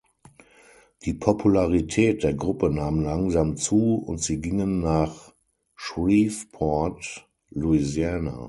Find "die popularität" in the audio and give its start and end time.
1.03-2.23